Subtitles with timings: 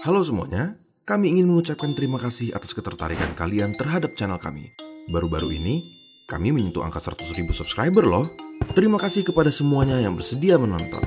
[0.00, 4.72] Halo semuanya, kami ingin mengucapkan terima kasih atas ketertarikan kalian terhadap channel kami.
[5.12, 5.84] Baru-baru ini,
[6.24, 8.32] kami menyentuh angka 100 ribu subscriber loh.
[8.72, 11.04] Terima kasih kepada semuanya yang bersedia menonton.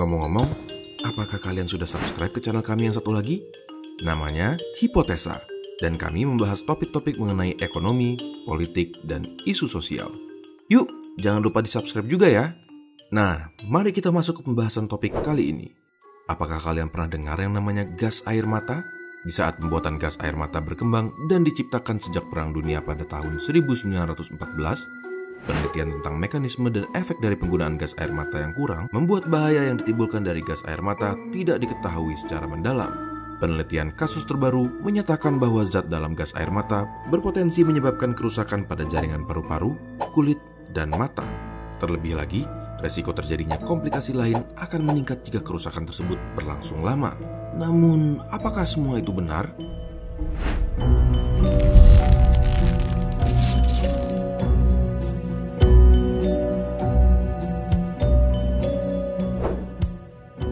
[0.00, 0.48] Ngomong-ngomong,
[1.04, 3.44] apakah kalian sudah subscribe ke channel kami yang satu lagi?
[4.08, 5.44] Namanya Hipotesa,
[5.84, 8.16] dan kami membahas topik-topik mengenai ekonomi,
[8.48, 10.08] politik, dan isu sosial.
[10.72, 10.88] Yuk,
[11.20, 12.56] jangan lupa di-subscribe juga ya.
[13.12, 15.68] Nah, mari kita masuk ke pembahasan topik kali ini.
[16.30, 18.86] Apakah kalian pernah dengar yang namanya gas air mata?
[19.26, 24.38] Di saat pembuatan gas air mata berkembang dan diciptakan sejak Perang Dunia pada tahun 1914,
[25.42, 29.82] penelitian tentang mekanisme dan efek dari penggunaan gas air mata yang kurang membuat bahaya yang
[29.82, 32.94] ditimbulkan dari gas air mata tidak diketahui secara mendalam.
[33.42, 39.26] Penelitian kasus terbaru menyatakan bahwa zat dalam gas air mata berpotensi menyebabkan kerusakan pada jaringan
[39.26, 39.74] paru-paru,
[40.14, 40.38] kulit,
[40.70, 41.26] dan mata.
[41.82, 42.46] Terlebih lagi,
[42.80, 47.12] resiko terjadinya komplikasi lain akan meningkat jika kerusakan tersebut berlangsung lama.
[47.54, 49.52] Namun, apakah semua itu benar?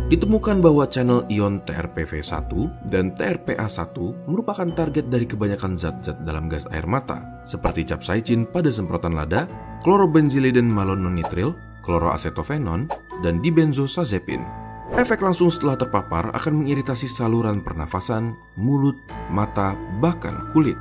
[0.09, 2.49] Ditemukan bahwa channel ion TRPV1
[2.89, 3.93] dan TRPA1
[4.25, 9.45] merupakan target dari kebanyakan zat-zat dalam gas air mata, seperti capsaicin pada semprotan lada,
[9.85, 11.53] klorobenziliden malononitril,
[11.89, 12.93] kloroacetofenon,
[13.25, 14.45] dan dibenzosazepin.
[14.93, 19.01] Efek langsung setelah terpapar akan mengiritasi saluran pernafasan, mulut,
[19.33, 19.73] mata,
[20.05, 20.77] bahkan kulit.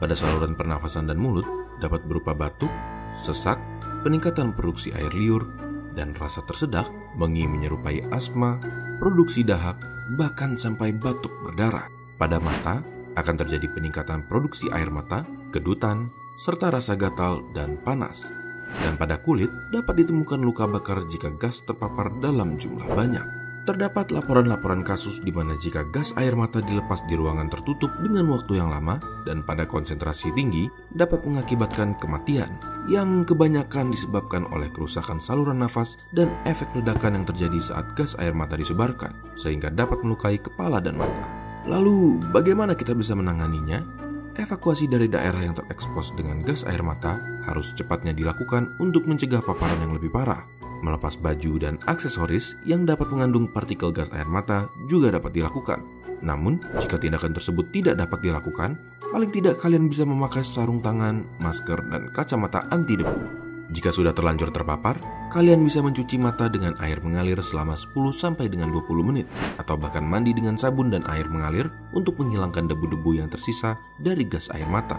[0.00, 1.44] Pada saluran pernafasan dan mulut
[1.80, 2.72] dapat berupa batuk,
[3.16, 3.56] sesak,
[4.04, 5.44] peningkatan produksi air liur,
[5.92, 6.88] dan rasa tersedak,
[7.20, 8.56] mengi menyerupai asma,
[8.96, 9.76] produksi dahak,
[10.16, 11.88] bahkan sampai batuk berdarah.
[12.16, 12.80] Pada mata
[13.16, 16.08] akan terjadi peningkatan produksi air mata, kedutan,
[16.40, 18.39] serta rasa gatal dan panas.
[18.78, 23.26] Dan pada kulit dapat ditemukan luka bakar jika gas terpapar dalam jumlah banyak.
[23.60, 28.56] Terdapat laporan-laporan kasus di mana jika gas air mata dilepas di ruangan tertutup dengan waktu
[28.56, 32.48] yang lama dan pada konsentrasi tinggi dapat mengakibatkan kematian
[32.88, 38.32] yang kebanyakan disebabkan oleh kerusakan saluran nafas dan efek ledakan yang terjadi saat gas air
[38.32, 41.28] mata disebarkan sehingga dapat melukai kepala dan mata.
[41.68, 43.99] Lalu, bagaimana kita bisa menanganinya?
[44.40, 49.76] Evakuasi dari daerah yang terekspos dengan gas air mata harus cepatnya dilakukan untuk mencegah paparan
[49.84, 50.48] yang lebih parah
[50.80, 55.80] melepas baju dan aksesoris yang dapat mengandung partikel gas air mata juga dapat dilakukan.
[56.20, 58.76] Namun, jika tindakan tersebut tidak dapat dilakukan,
[59.12, 63.49] paling tidak kalian bisa memakai sarung tangan, masker, dan kacamata anti debu.
[63.70, 64.98] Jika sudah terlanjur terpapar,
[65.30, 69.30] kalian bisa mencuci mata dengan air mengalir selama 10 sampai dengan 20 menit
[69.62, 74.50] atau bahkan mandi dengan sabun dan air mengalir untuk menghilangkan debu-debu yang tersisa dari gas
[74.50, 74.98] air mata.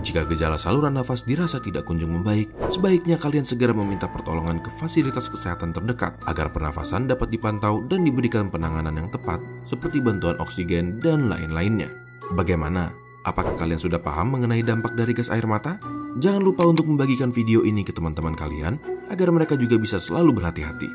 [0.00, 5.30] Jika gejala saluran nafas dirasa tidak kunjung membaik, sebaiknya kalian segera meminta pertolongan ke fasilitas
[5.30, 11.30] kesehatan terdekat agar pernafasan dapat dipantau dan diberikan penanganan yang tepat seperti bantuan oksigen dan
[11.30, 11.88] lain-lainnya.
[12.34, 12.92] Bagaimana?
[13.24, 15.76] Apakah kalian sudah paham mengenai dampak dari gas air mata?
[16.18, 20.90] Jangan lupa untuk membagikan video ini ke teman-teman kalian agar mereka juga bisa selalu berhati-hati.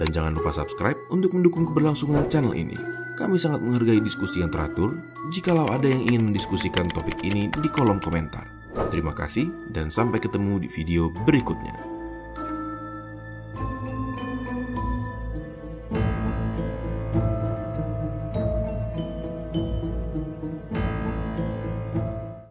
[0.00, 2.80] Dan jangan lupa subscribe untuk mendukung keberlangsungan channel ini.
[3.14, 4.96] Kami sangat menghargai diskusi yang teratur.
[5.28, 8.48] Jikalau ada yang ingin mendiskusikan topik ini di kolom komentar.
[8.88, 11.93] Terima kasih dan sampai ketemu di video berikutnya.